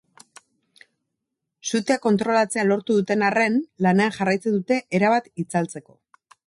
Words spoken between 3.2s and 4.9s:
arren, lanean jarraitzen dute